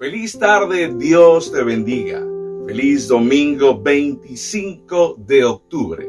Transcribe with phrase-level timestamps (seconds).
[0.00, 2.26] Feliz tarde, Dios te bendiga.
[2.66, 6.08] Feliz domingo 25 de octubre.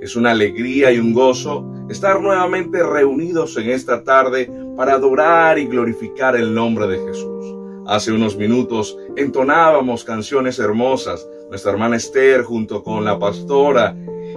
[0.00, 5.66] Es una alegría y un gozo estar nuevamente reunidos en esta tarde para adorar y
[5.66, 7.44] glorificar el nombre de Jesús.
[7.86, 11.28] Hace unos minutos entonábamos canciones hermosas.
[11.50, 13.94] Nuestra hermana Esther junto con la pastora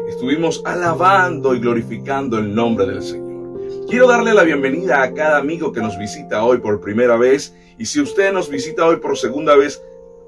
[0.10, 3.29] estuvimos alabando y glorificando el nombre del Señor.
[3.90, 7.86] Quiero darle la bienvenida a cada amigo que nos visita hoy por primera vez y
[7.86, 9.82] si usted nos visita hoy por segunda vez,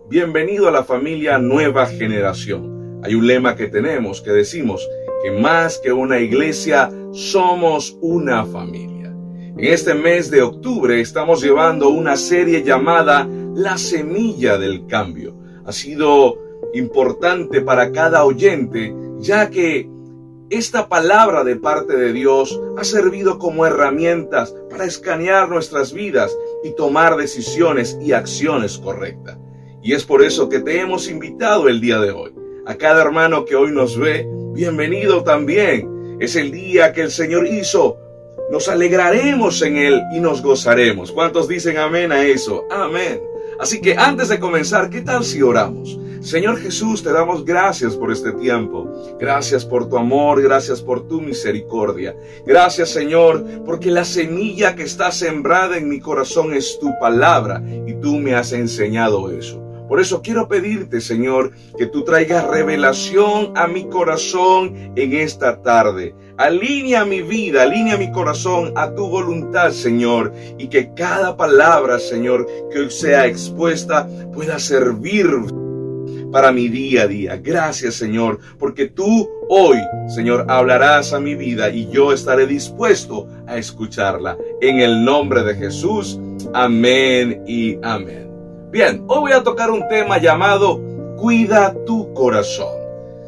[0.09, 3.01] bienvenido a la familia Nueva Generación.
[3.03, 4.89] Hay un lema que tenemos que decimos
[5.23, 9.13] que más que una iglesia somos una familia.
[9.55, 15.35] En este mes de octubre estamos llevando una serie llamada La Semilla del Cambio.
[15.65, 16.35] Ha sido
[16.73, 19.87] importante para cada oyente ya que
[20.51, 26.71] esta palabra de parte de Dios ha servido como herramientas para escanear nuestras vidas y
[26.71, 29.37] tomar decisiones y acciones correctas.
[29.81, 32.33] Y es por eso que te hemos invitado el día de hoy.
[32.65, 36.17] A cada hermano que hoy nos ve, bienvenido también.
[36.19, 37.97] Es el día que el Señor hizo.
[38.51, 41.13] Nos alegraremos en Él y nos gozaremos.
[41.13, 42.65] ¿Cuántos dicen amén a eso?
[42.69, 43.21] Amén.
[43.57, 45.97] Así que antes de comenzar, ¿qué tal si oramos?
[46.21, 48.87] Señor Jesús, te damos gracias por este tiempo.
[49.19, 52.15] Gracias por tu amor, gracias por tu misericordia.
[52.45, 57.95] Gracias Señor, porque la semilla que está sembrada en mi corazón es tu palabra y
[57.95, 59.59] tú me has enseñado eso.
[59.89, 66.15] Por eso quiero pedirte, Señor, que tú traigas revelación a mi corazón en esta tarde.
[66.37, 72.47] Alinea mi vida, alinea mi corazón a tu voluntad, Señor, y que cada palabra, Señor,
[72.71, 75.27] que sea expuesta pueda servir
[76.31, 77.37] para mi día a día.
[77.37, 83.57] Gracias, Señor, porque tú hoy, Señor, hablarás a mi vida y yo estaré dispuesto a
[83.57, 84.37] escucharla.
[84.61, 86.19] En el nombre de Jesús,
[86.53, 88.29] amén y amén.
[88.71, 90.81] Bien, hoy voy a tocar un tema llamado
[91.17, 92.79] Cuida tu corazón.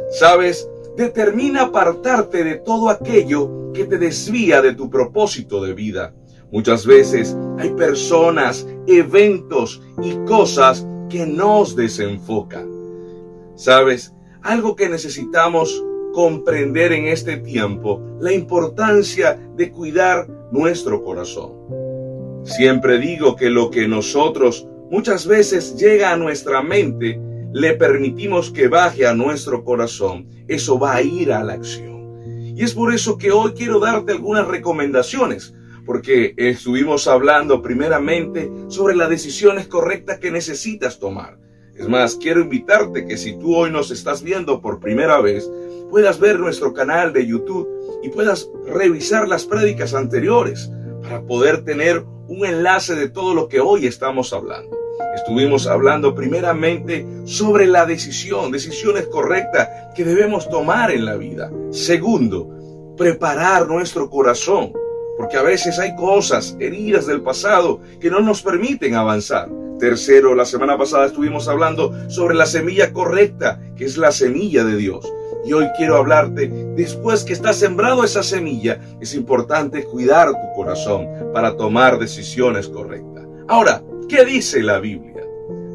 [0.09, 6.13] Sabes, determina apartarte de todo aquello que te desvía de tu propósito de vida.
[6.51, 12.72] Muchas veces hay personas, eventos y cosas que nos desenfocan.
[13.55, 15.83] Sabes, algo que necesitamos
[16.13, 21.53] comprender en este tiempo, la importancia de cuidar nuestro corazón.
[22.43, 27.19] Siempre digo que lo que nosotros muchas veces llega a nuestra mente,
[27.51, 32.53] le permitimos que baje a nuestro corazón, eso va a ir a la acción.
[32.55, 35.53] Y es por eso que hoy quiero darte algunas recomendaciones,
[35.85, 41.42] porque estuvimos hablando primeramente sobre las decisiones correctas que necesitas tomar.
[41.75, 45.49] Es más, quiero invitarte que si tú hoy nos estás viendo por primera vez,
[45.89, 47.67] puedas ver nuestro canal de YouTube
[48.03, 53.59] y puedas revisar las prédicas anteriores para poder tener un enlace de todo lo que
[53.59, 54.77] hoy estamos hablando.
[55.15, 61.51] Estuvimos hablando primeramente sobre la decisión, decisiones correctas que debemos tomar en la vida.
[61.71, 64.73] Segundo, preparar nuestro corazón,
[65.17, 69.49] porque a veces hay cosas, heridas del pasado, que no nos permiten avanzar.
[69.79, 74.77] Tercero, la semana pasada estuvimos hablando sobre la semilla correcta, que es la semilla de
[74.77, 75.11] Dios.
[75.45, 81.07] Y hoy quiero hablarte, después que está sembrado esa semilla, es importante cuidar tu corazón
[81.33, 83.27] para tomar decisiones correctas.
[83.49, 85.23] Ahora, ¿Qué dice la Biblia?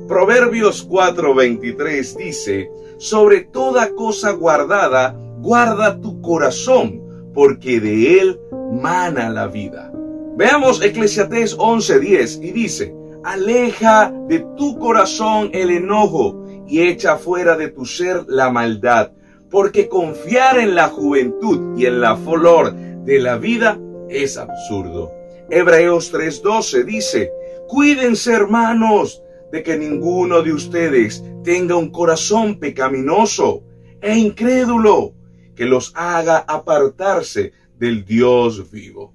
[0.06, 7.02] Proverbios 4:23 dice, sobre toda cosa guardada, guarda tu corazón,
[7.34, 8.40] porque de él
[8.80, 9.92] mana la vida.
[10.36, 12.94] Veamos Eclesiastés 11:10 y dice,
[13.28, 19.12] aleja de tu corazón el enojo y echa fuera de tu ser la maldad,
[19.50, 23.78] porque confiar en la juventud y en la flor de la vida
[24.08, 25.12] es absurdo.
[25.50, 27.30] Hebreos 3:12 dice,
[27.68, 29.22] Cuídense, hermanos,
[29.52, 33.62] de que ninguno de ustedes tenga un corazón pecaminoso
[34.00, 35.12] e incrédulo
[35.54, 39.12] que los haga apartarse del Dios vivo.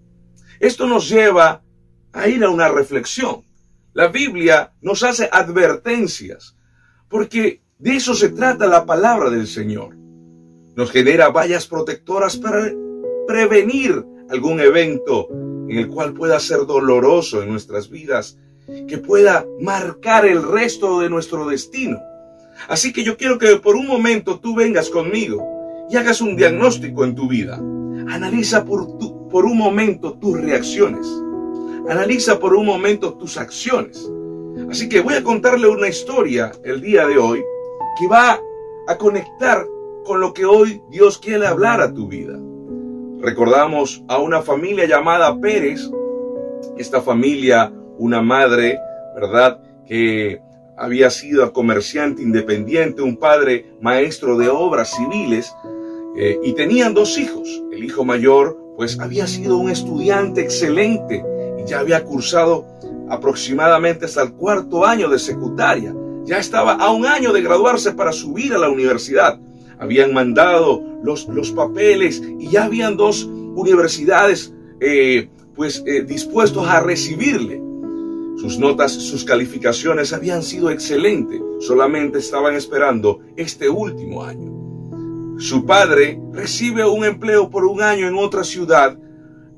[0.59, 1.63] Esto nos lleva
[2.11, 3.43] a ir a una reflexión.
[3.93, 6.55] La Biblia nos hace advertencias,
[7.09, 9.95] porque de eso se trata la palabra del Señor.
[10.75, 12.71] Nos genera vallas protectoras para
[13.27, 15.27] prevenir algún evento
[15.69, 18.39] en el cual pueda ser doloroso en nuestras vidas,
[18.87, 22.01] que pueda marcar el resto de nuestro destino.
[22.67, 27.03] Así que yo quiero que por un momento tú vengas conmigo y hagas un diagnóstico
[27.03, 27.57] en tu vida.
[28.09, 28.97] Analiza por,
[29.29, 31.07] por un momento tus reacciones.
[31.89, 34.09] Analiza por un momento tus acciones.
[34.69, 37.43] Así que voy a contarle una historia el día de hoy
[37.99, 38.39] que va
[38.87, 39.65] a conectar
[40.05, 42.39] con lo que hoy Dios quiere hablar a tu vida.
[43.19, 45.81] Recordamos a una familia llamada Pérez.
[46.77, 48.79] Esta familia, una madre,
[49.15, 49.59] ¿verdad?
[49.85, 50.41] que
[50.77, 55.53] había sido comerciante independiente, un padre maestro de obras civiles,
[56.17, 57.63] eh, y tenían dos hijos.
[57.71, 61.23] El hijo mayor, pues, había sido un estudiante excelente
[61.65, 62.65] ya había cursado
[63.09, 65.95] aproximadamente hasta el cuarto año de secundaria.
[66.25, 69.39] Ya estaba a un año de graduarse para subir a la universidad.
[69.79, 76.79] Habían mandado los, los papeles y ya habían dos universidades eh, pues eh, dispuestos a
[76.79, 77.61] recibirle.
[78.37, 84.51] Sus notas, sus calificaciones habían sido excelentes, solamente estaban esperando este último año.
[85.37, 88.97] Su padre recibe un empleo por un año en otra ciudad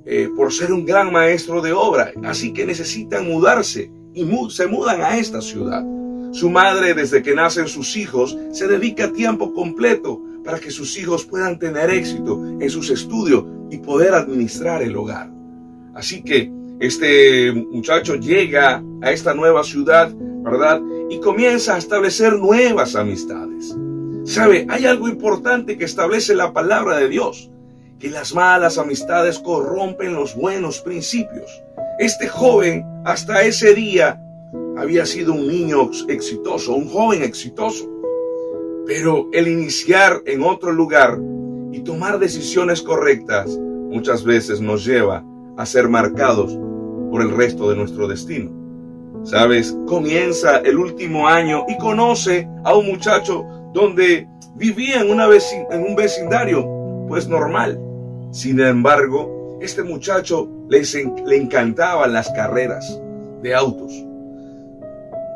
[0.05, 5.01] eh, por ser un gran maestro de obra, así que necesitan mudarse y se mudan
[5.01, 5.83] a esta ciudad.
[6.31, 11.25] Su madre, desde que nacen sus hijos, se dedica tiempo completo para que sus hijos
[11.25, 15.29] puedan tener éxito en sus estudios y poder administrar el hogar.
[15.93, 20.13] Así que este muchacho llega a esta nueva ciudad,
[20.43, 20.81] ¿verdad?
[21.09, 23.75] Y comienza a establecer nuevas amistades.
[24.25, 24.65] ¿Sabe?
[24.69, 27.49] Hay algo importante que establece la palabra de Dios,
[27.99, 31.63] que las malas amistades corrompen los buenos principios.
[31.99, 34.21] Este joven hasta ese día
[34.77, 37.89] había sido un niño exitoso, un joven exitoso.
[38.85, 41.17] Pero el iniciar en otro lugar
[41.71, 45.23] y tomar decisiones correctas muchas veces nos lleva
[45.57, 46.57] a ser marcados
[47.09, 48.51] por el resto de nuestro destino.
[49.23, 53.43] Sabes, comienza el último año y conoce a un muchacho
[53.73, 55.27] donde vivía en, una
[55.71, 56.65] en un vecindario
[57.07, 57.79] pues normal.
[58.35, 63.01] Sin embargo, este muchacho le encantaban las carreras
[63.41, 63.93] de autos.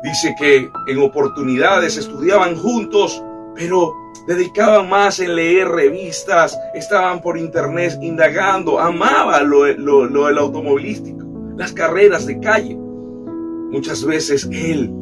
[0.04, 3.22] Dice que en oportunidades estudiaban juntos
[3.54, 3.94] pero
[4.26, 11.24] dedicaban más en leer revistas, estaban por internet indagando, amaba lo, lo, del automovilístico,
[11.56, 12.76] las carreras de calle.
[12.76, 14.92] Muchas veces él,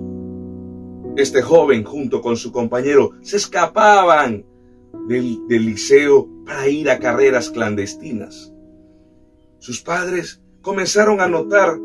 [1.17, 4.45] este joven, junto con su compañero, se escapaban
[5.09, 8.55] del, del liceo para ir a carreras clandestinas.
[9.59, 11.77] Sus padres comenzaron a notar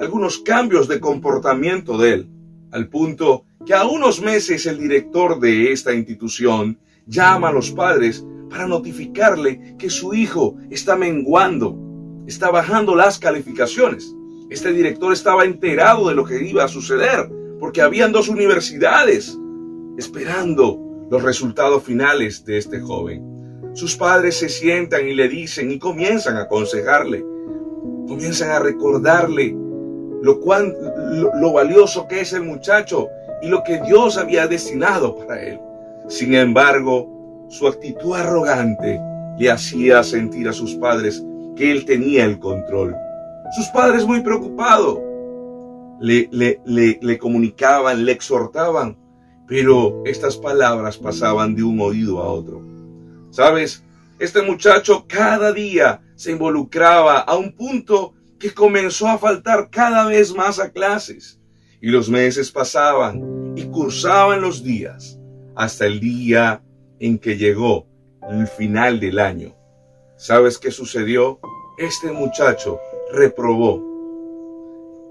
[0.00, 2.30] algunos cambios de comportamiento de él,
[2.72, 8.26] al punto que a unos meses el director de esta institución llama a los padres
[8.50, 11.78] para notificarle que su hijo está menguando,
[12.26, 14.12] está bajando las calificaciones.
[14.50, 17.30] Este director estaba enterado de lo que iba a suceder,
[17.60, 19.38] porque habían dos universidades
[19.96, 23.37] esperando los resultados finales de este joven.
[23.78, 27.24] Sus padres se sientan y le dicen y comienzan a aconsejarle,
[28.08, 29.56] comienzan a recordarle
[30.20, 30.74] lo, cuán,
[31.12, 33.06] lo valioso que es el muchacho
[33.40, 35.60] y lo que Dios había destinado para él.
[36.08, 39.00] Sin embargo, su actitud arrogante
[39.38, 42.96] le hacía sentir a sus padres que él tenía el control.
[43.54, 44.98] Sus padres muy preocupados
[46.00, 48.96] le, le, le, le comunicaban, le exhortaban,
[49.46, 52.67] pero estas palabras pasaban de un oído a otro.
[53.38, 53.84] ¿Sabes?
[54.18, 60.34] Este muchacho cada día se involucraba a un punto que comenzó a faltar cada vez
[60.34, 61.38] más a clases.
[61.80, 65.20] Y los meses pasaban y cursaban los días
[65.54, 66.64] hasta el día
[66.98, 67.86] en que llegó
[68.28, 69.54] el final del año.
[70.16, 71.38] ¿Sabes qué sucedió?
[71.78, 72.80] Este muchacho
[73.12, 73.80] reprobó.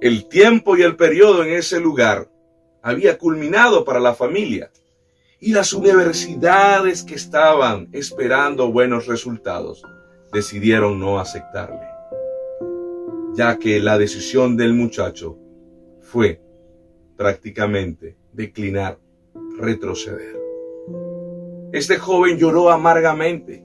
[0.02, 2.30] El tiempo y el periodo en ese lugar
[2.82, 4.70] había culminado para la familia
[5.40, 9.84] y las universidades que estaban esperando buenos resultados
[10.34, 11.88] decidieron no aceptarle,
[13.34, 15.38] ya que la decisión del muchacho
[16.02, 16.42] fue
[17.16, 19.00] prácticamente declinar,
[19.60, 20.36] retroceder.
[21.72, 23.62] Este joven lloró amargamente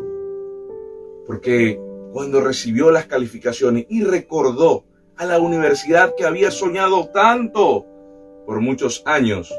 [1.27, 1.81] porque
[2.13, 4.85] cuando recibió las calificaciones y recordó
[5.17, 7.87] a la universidad que había soñado tanto
[8.45, 9.55] por muchos años,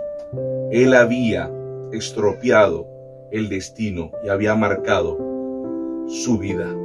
[0.72, 1.52] él había
[1.94, 2.88] estropeado
[3.32, 5.18] el destino y había marcado
[6.08, 6.76] su vida.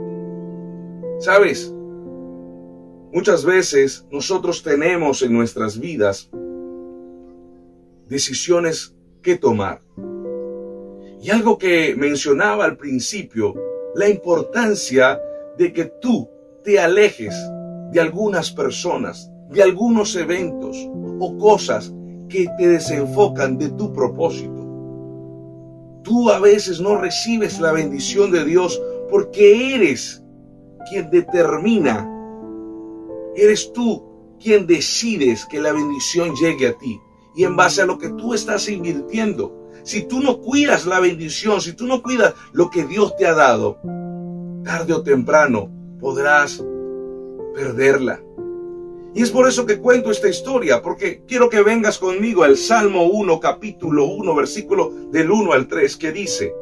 [1.18, 1.72] ¿Sabes?
[3.12, 6.30] Muchas veces nosotros tenemos en nuestras vidas
[8.06, 9.80] decisiones que tomar.
[11.20, 13.54] Y algo que mencionaba al principio,
[13.94, 15.20] la importancia
[15.56, 16.28] de que tú
[16.62, 17.34] te alejes
[17.92, 20.76] de algunas personas, de algunos eventos
[21.18, 21.92] o cosas
[22.28, 24.57] que te desenfocan de tu propósito.
[26.08, 30.22] Tú a veces no recibes la bendición de Dios porque eres
[30.88, 32.08] quien determina,
[33.36, 34.02] eres tú
[34.42, 36.98] quien decides que la bendición llegue a ti
[37.36, 39.68] y en base a lo que tú estás invirtiendo.
[39.82, 43.34] Si tú no cuidas la bendición, si tú no cuidas lo que Dios te ha
[43.34, 43.78] dado,
[44.64, 46.64] tarde o temprano podrás
[47.54, 48.22] perderla.
[49.18, 53.02] Y es por eso que cuento esta historia, porque quiero que vengas conmigo al Salmo
[53.02, 56.54] 1, capítulo 1, versículo del 1 al 3, que dice,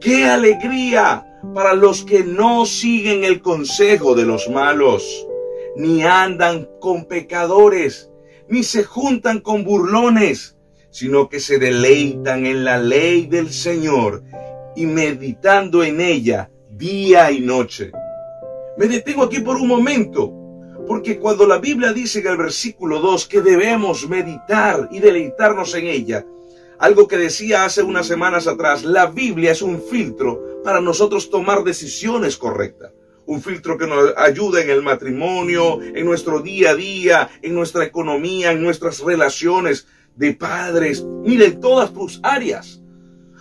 [0.00, 5.28] ¡Qué alegría para los que no siguen el consejo de los malos,
[5.76, 8.10] ni andan con pecadores,
[8.48, 10.56] ni se juntan con burlones,
[10.90, 14.24] sino que se deleitan en la ley del Señor
[14.74, 17.92] y meditando en ella día y noche.
[18.76, 20.41] Me detengo aquí por un momento,
[20.92, 25.86] porque cuando la Biblia dice en el versículo 2 que debemos meditar y deleitarnos en
[25.86, 26.26] ella,
[26.78, 31.64] algo que decía hace unas semanas atrás, la Biblia es un filtro para nosotros tomar
[31.64, 32.92] decisiones correctas.
[33.24, 37.86] Un filtro que nos ayuda en el matrimonio, en nuestro día a día, en nuestra
[37.86, 42.82] economía, en nuestras relaciones de padres, mire, en todas tus áreas.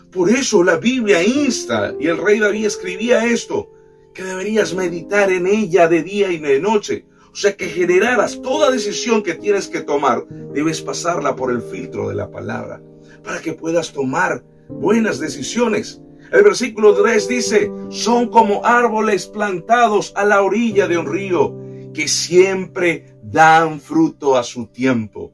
[0.10, 3.70] Por eso la Biblia insta, y el rey David escribía esto,
[4.14, 7.11] que deberías meditar en ella de día y de noche.
[7.32, 12.10] O sea que generaras toda decisión que tienes que tomar, debes pasarla por el filtro
[12.10, 12.82] de la palabra,
[13.24, 16.02] para que puedas tomar buenas decisiones.
[16.32, 21.56] El versículo 3 dice, son como árboles plantados a la orilla de un río,
[21.94, 25.34] que siempre dan fruto a su tiempo.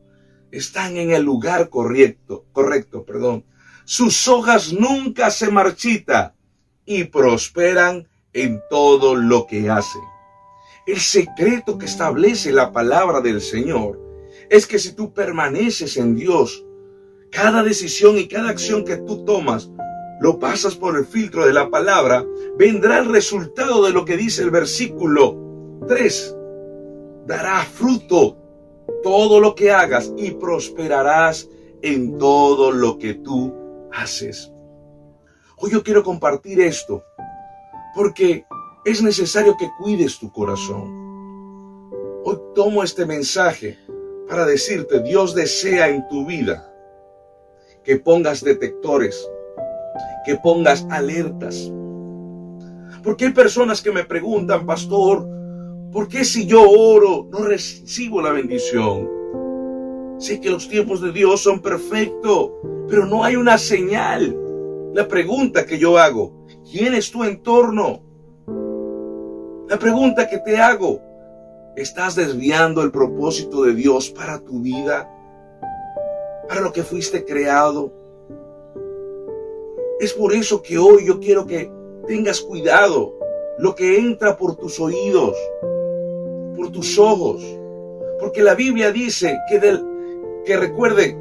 [0.51, 3.43] Están en el lugar correcto, correcto, perdón.
[3.85, 6.33] Sus hojas nunca se marchitan
[6.85, 9.99] y prosperan en todo lo que hace.
[10.87, 13.99] El secreto que establece la palabra del Señor
[14.49, 16.65] es que si tú permaneces en Dios,
[17.29, 19.69] cada decisión y cada acción que tú tomas,
[20.21, 22.25] lo pasas por el filtro de la palabra,
[22.57, 25.37] vendrá el resultado de lo que dice el versículo
[25.89, 26.35] 3.
[27.25, 28.37] Dará fruto
[29.03, 31.49] todo lo que hagas y prosperarás
[31.81, 33.53] en todo lo que tú
[33.91, 34.53] haces.
[35.57, 37.03] Hoy yo quiero compartir esto
[37.93, 38.45] porque
[38.85, 41.07] es necesario que cuides tu corazón.
[42.23, 43.77] Hoy tomo este mensaje
[44.27, 46.73] para decirte, Dios desea en tu vida
[47.83, 49.27] que pongas detectores,
[50.25, 51.71] que pongas alertas.
[53.03, 55.27] Porque hay personas que me preguntan, pastor,
[55.91, 59.09] ¿por qué si yo oro no recibo la bendición?
[60.17, 62.51] Sé que los tiempos de Dios son perfectos,
[62.89, 64.35] pero no hay una señal.
[64.93, 66.37] La pregunta que yo hago,
[66.69, 68.01] ¿Quién es tu entorno?
[69.67, 71.01] La pregunta que te hago,
[71.75, 75.09] ¿estás desviando el propósito de Dios para tu vida?
[76.47, 77.91] ¿Para lo que fuiste creado?
[79.99, 81.69] Es por eso que hoy yo quiero que
[82.07, 83.13] tengas cuidado
[83.57, 85.35] lo que entra por tus oídos,
[86.55, 87.43] por tus ojos.
[88.21, 89.83] Porque la Biblia dice que, del,
[90.45, 91.17] que recuerde,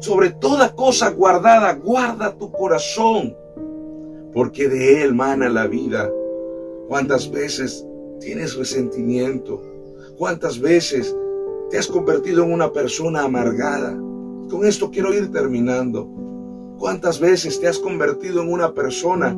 [0.00, 3.34] sobre toda cosa guardada, guarda tu corazón,
[4.34, 6.10] porque de Él mana la vida.
[6.88, 7.86] ¿Cuántas veces
[8.20, 9.62] tienes resentimiento?
[10.18, 11.14] ¿Cuántas veces
[11.70, 13.92] te has convertido en una persona amargada?
[14.50, 16.08] Con esto quiero ir terminando.
[16.78, 19.34] ¿Cuántas veces te has convertido en una persona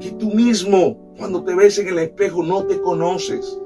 [0.00, 3.58] que tú mismo, cuando te ves en el espejo, no te conoces?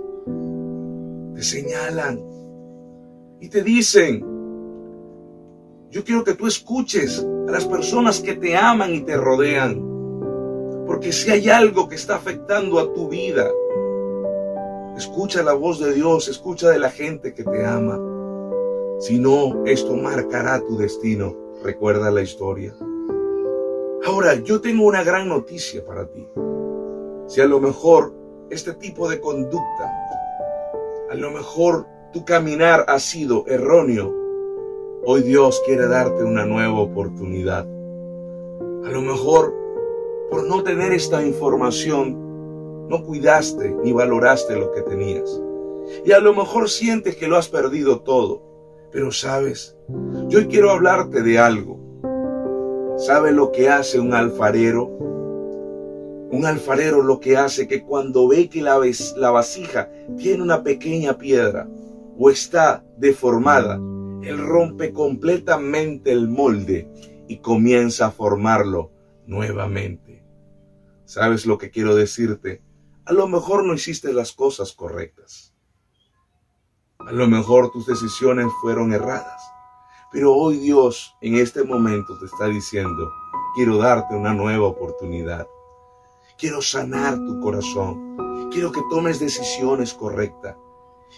[1.34, 2.20] Te señalan
[3.40, 4.24] y te dicen,
[5.90, 9.91] yo quiero que tú escuches a las personas que te aman y te rodean.
[11.02, 13.50] Porque si hay algo que está afectando a tu vida,
[14.96, 17.98] escucha la voz de Dios, escucha de la gente que te ama.
[19.00, 21.34] Si no, esto marcará tu destino.
[21.64, 22.72] Recuerda la historia.
[24.06, 26.28] Ahora, yo tengo una gran noticia para ti.
[27.26, 28.14] Si a lo mejor
[28.50, 29.90] este tipo de conducta,
[31.10, 34.14] a lo mejor tu caminar ha sido erróneo,
[35.04, 37.66] hoy Dios quiere darte una nueva oportunidad.
[38.84, 39.62] A lo mejor
[40.32, 45.42] por no tener esta información, no cuidaste ni valoraste lo que tenías.
[46.06, 48.42] Y a lo mejor sientes que lo has perdido todo.
[48.90, 49.76] Pero sabes,
[50.28, 51.78] yo quiero hablarte de algo.
[52.96, 54.86] ¿Sabe lo que hace un alfarero?
[56.30, 58.80] Un alfarero lo que hace que cuando ve que la,
[59.16, 61.68] la vasija tiene una pequeña piedra
[62.18, 63.74] o está deformada,
[64.22, 66.88] él rompe completamente el molde
[67.28, 68.92] y comienza a formarlo
[69.26, 70.11] nuevamente.
[71.12, 72.62] ¿Sabes lo que quiero decirte?
[73.04, 75.54] A lo mejor no hiciste las cosas correctas.
[77.00, 79.42] A lo mejor tus decisiones fueron erradas.
[80.10, 83.10] Pero hoy Dios en este momento te está diciendo,
[83.54, 85.46] quiero darte una nueva oportunidad.
[86.38, 88.48] Quiero sanar tu corazón.
[88.50, 90.56] Quiero que tomes decisiones correctas.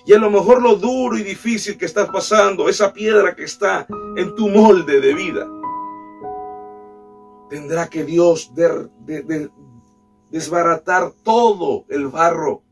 [0.05, 3.87] Y a lo mejor lo duro y difícil que estás pasando, esa piedra que está
[4.17, 5.47] en tu molde de vida,
[7.49, 8.91] tendrá que Dios de,
[10.35, 12.63] desbaratar todo el barro,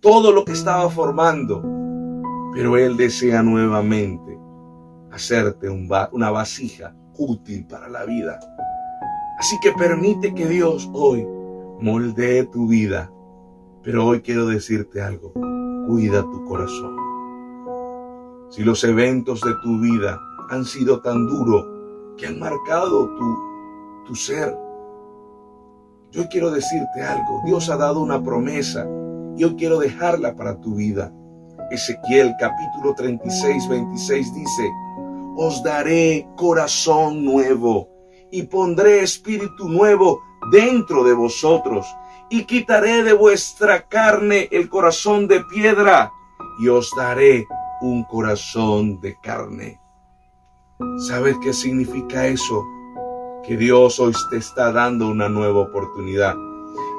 [0.00, 1.62] todo lo que estaba formando,
[2.54, 4.40] pero Él desea nuevamente
[5.12, 8.40] hacerte una vasija útil para la vida.
[9.38, 11.26] Así que permite que Dios hoy
[11.82, 13.12] moldee tu vida.
[13.82, 15.34] Pero hoy quiero decirte algo,
[15.86, 16.96] cuida tu corazón.
[18.48, 20.18] Si los eventos de tu vida
[20.48, 21.66] han sido tan duros
[22.16, 23.38] que han marcado tu,
[24.06, 24.63] tu ser,
[26.14, 28.86] yo quiero decirte algo, Dios ha dado una promesa
[29.36, 31.12] y hoy quiero dejarla para tu vida.
[31.70, 34.70] Ezequiel capítulo 36, 26 dice,
[35.36, 37.88] os daré corazón nuevo
[38.30, 40.20] y pondré espíritu nuevo
[40.52, 41.86] dentro de vosotros
[42.30, 46.12] y quitaré de vuestra carne el corazón de piedra
[46.60, 47.44] y os daré
[47.80, 49.80] un corazón de carne.
[51.08, 52.64] ¿Sabes qué significa eso?
[53.46, 56.34] Que Dios hoy te está dando una nueva oportunidad,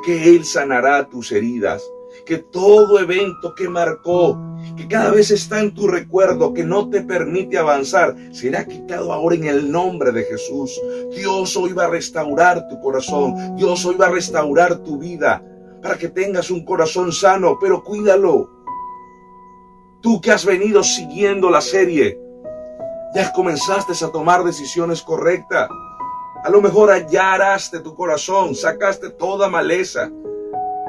[0.05, 1.83] que Él sanará tus heridas,
[2.23, 4.39] que todo evento que marcó,
[4.77, 9.35] que cada vez está en tu recuerdo, que no te permite avanzar, será quitado ahora
[9.35, 10.79] en el nombre de Jesús.
[11.15, 15.43] Dios hoy va a restaurar tu corazón, Dios hoy va a restaurar tu vida
[15.81, 18.49] para que tengas un corazón sano, pero cuídalo.
[20.01, 22.19] Tú que has venido siguiendo la serie,
[23.15, 25.69] ya comenzaste a tomar decisiones correctas.
[26.45, 30.11] A lo mejor hallaraste tu corazón, sacaste toda maleza,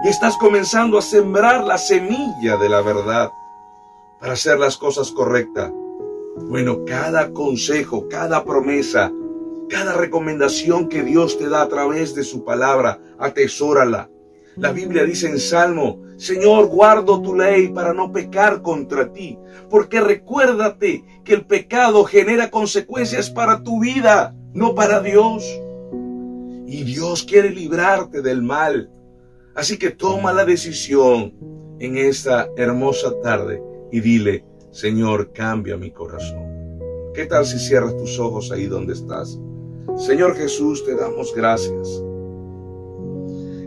[0.05, 3.31] y estás comenzando a sembrar la semilla de la verdad
[4.21, 5.73] para hacer las cosas correctas.
[6.37, 9.11] Bueno, cada consejo, cada promesa,
[9.71, 14.11] cada recomendación que Dios te da a través de su palabra, atesórala.
[14.57, 19.39] La Biblia dice en Salmo, Señor, guardo tu ley para no pecar contra ti,
[19.71, 25.45] porque recuérdate que el pecado genera consecuencias para tu vida, no para Dios.
[26.67, 28.91] Y Dios quiere librarte del mal.
[29.55, 31.35] Así que toma la decisión
[31.79, 36.81] en esta hermosa tarde y dile, Señor, cambia mi corazón.
[37.15, 39.39] ¿Qué tal si cierras tus ojos ahí donde estás?
[39.97, 42.03] Señor Jesús, te damos gracias.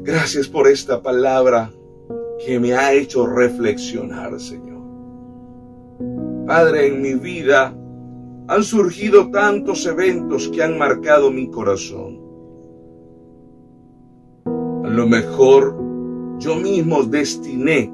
[0.01, 1.71] Gracias por esta palabra
[2.45, 4.79] que me ha hecho reflexionar, Señor.
[6.47, 7.75] Padre, en mi vida
[8.49, 12.19] han surgido tantos eventos que han marcado mi corazón.
[14.83, 15.77] A lo mejor
[16.39, 17.93] yo mismo destiné,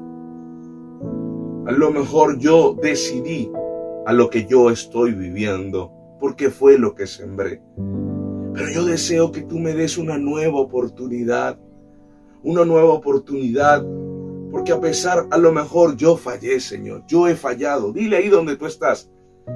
[1.66, 3.52] a lo mejor yo decidí
[4.06, 7.60] a lo que yo estoy viviendo, porque fue lo que sembré.
[8.54, 11.58] Pero yo deseo que tú me des una nueva oportunidad,
[12.42, 13.84] una nueva oportunidad,
[14.50, 17.92] porque a pesar, a lo mejor yo fallé, Señor, yo he fallado.
[17.92, 19.10] Dile ahí donde tú estás,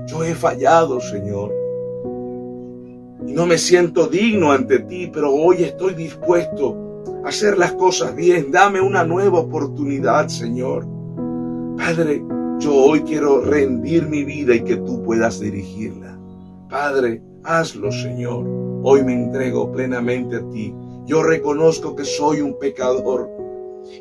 [0.07, 1.53] yo he fallado, Señor.
[3.26, 6.90] Y no me siento digno ante ti, pero hoy estoy dispuesto
[7.24, 8.50] hacer las cosas bien.
[8.50, 10.87] Dame una nueva oportunidad, Señor.
[11.76, 12.24] Padre,
[12.59, 16.18] yo hoy quiero rendir mi vida y que tú puedas dirigirla.
[16.68, 18.46] Padre, hazlo, Señor.
[18.83, 20.74] Hoy me entrego plenamente a ti.
[21.07, 23.29] Yo reconozco que soy un pecador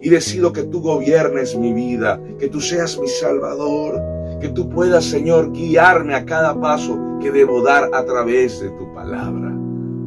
[0.02, 4.02] y decido que tú gobiernes mi vida, que tú seas mi Salvador,
[4.40, 8.94] que tú puedas, Señor, guiarme a cada paso que debo dar a través de tu
[8.94, 9.54] palabra.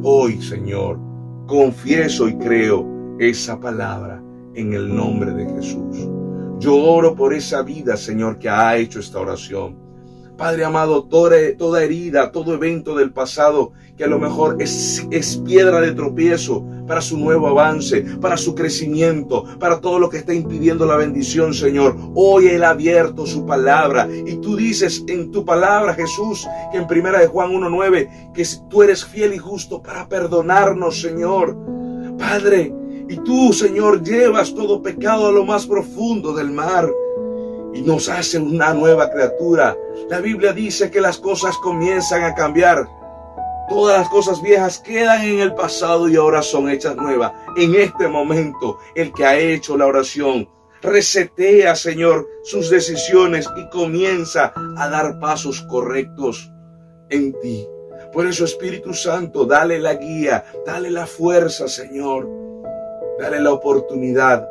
[0.03, 0.99] Hoy, Señor,
[1.45, 4.21] confieso y creo esa palabra
[4.55, 6.09] en el nombre de Jesús.
[6.59, 9.82] Yo oro por esa vida, Señor, que ha hecho esta oración.
[10.43, 15.37] Padre amado, toda, toda herida, todo evento del pasado que a lo mejor es, es
[15.37, 20.33] piedra de tropiezo para su nuevo avance, para su crecimiento, para todo lo que está
[20.33, 21.95] impidiendo la bendición, Señor.
[22.13, 26.87] Hoy Él ha abierto su palabra y tú dices en tu palabra, Jesús, que en
[26.87, 31.55] primera de Juan 1.9, que tú eres fiel y justo para perdonarnos, Señor.
[32.17, 32.75] Padre,
[33.07, 36.89] y tú, Señor, llevas todo pecado a lo más profundo del mar
[37.73, 39.75] y nos hace una nueva criatura.
[40.09, 42.87] La Biblia dice que las cosas comienzan a cambiar.
[43.69, 47.31] Todas las cosas viejas quedan en el pasado y ahora son hechas nuevas.
[47.57, 50.49] En este momento, el que ha hecho la oración
[50.81, 56.51] resetea, Señor, sus decisiones y comienza a dar pasos correctos
[57.09, 57.65] en ti.
[58.11, 62.43] Por eso, Espíritu Santo, dale la guía, dale la fuerza, Señor
[63.19, 64.49] Dale la oportunidad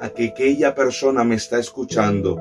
[0.00, 2.38] a que aquella persona me está escuchando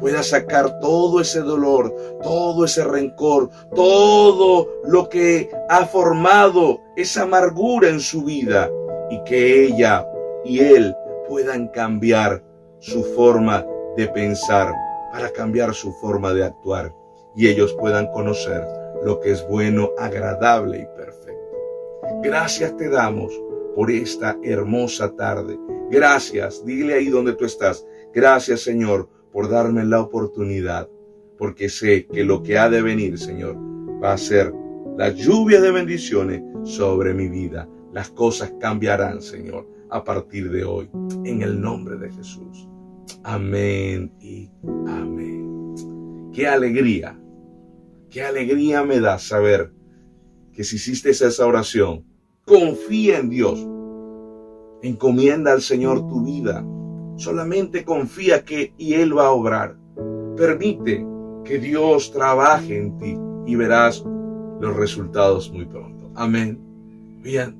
[0.00, 7.88] pueda sacar todo ese dolor, todo ese rencor, todo lo que ha formado esa amargura
[7.88, 8.70] en su vida
[9.10, 10.06] y que ella
[10.44, 10.94] y él
[11.28, 12.42] puedan cambiar
[12.78, 14.72] su forma de pensar
[15.12, 16.92] para cambiar su forma de actuar
[17.36, 18.66] y ellos puedan conocer
[19.04, 21.40] lo que es bueno, agradable y perfecto.
[22.22, 23.32] Gracias te damos
[23.74, 25.58] por esta hermosa tarde.
[25.90, 27.86] Gracias, dile ahí donde tú estás.
[28.12, 30.88] Gracias Señor por darme la oportunidad
[31.40, 33.56] porque sé que lo que ha de venir, Señor,
[34.04, 34.52] va a ser
[34.98, 37.66] la lluvia de bendiciones sobre mi vida.
[37.94, 40.90] Las cosas cambiarán, Señor, a partir de hoy,
[41.24, 42.68] en el nombre de Jesús.
[43.22, 44.50] Amén y
[44.86, 46.30] amén.
[46.34, 47.18] Qué alegría,
[48.10, 49.72] qué alegría me da saber
[50.52, 52.04] que si hiciste esa oración,
[52.44, 53.66] confía en Dios,
[54.82, 56.62] encomienda al Señor tu vida,
[57.20, 59.76] solamente confía que y Él va a obrar.
[60.36, 61.06] Permite
[61.44, 64.04] que Dios trabaje en ti y verás
[64.60, 66.10] los resultados muy pronto.
[66.14, 66.58] Amén.
[67.22, 67.56] Bien.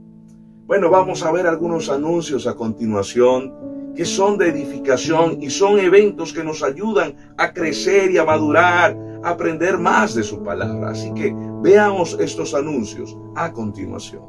[0.66, 3.54] Bueno, vamos a ver algunos anuncios a continuación
[3.94, 8.96] que son de edificación y son eventos que nos ayudan a crecer y a madurar,
[9.22, 10.90] a aprender más de su palabra.
[10.90, 14.22] Así que veamos estos anuncios a continuación.